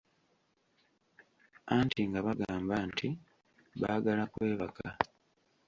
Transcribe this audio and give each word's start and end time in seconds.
Anti 1.77 2.01
nga 2.09 2.19
bagamba 2.27 2.75
nti 2.89 3.07
baagala 3.79 4.23
kwebaka. 4.33 4.87